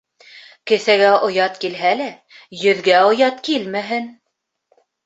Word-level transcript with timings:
Кеҫәгә 0.71 1.11
оят 1.27 1.61
килһә 1.65 1.93
лә, 2.01 2.09
йөҙгә 2.63 2.99
оят 3.13 3.47
килмәһен. 3.51 4.15